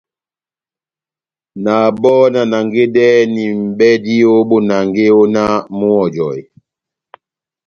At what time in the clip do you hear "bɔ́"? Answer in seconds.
2.01-2.19